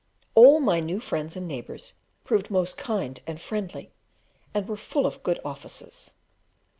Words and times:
All 0.33 0.59
my 0.59 0.79
new 0.79 0.99
friends 0.99 1.35
and 1.37 1.47
neighbours 1.47 1.93
proved 2.23 2.49
most 2.49 2.75
kind 2.75 3.19
and 3.27 3.39
friendly, 3.39 3.91
and 4.51 4.67
were 4.67 4.75
full 4.75 5.05
of 5.05 5.21
good 5.21 5.39
offices. 5.45 6.13